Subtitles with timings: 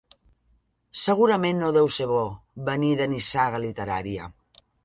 [1.01, 2.25] Segurament no deu ser bo,
[2.71, 4.33] venir de nissaga literària...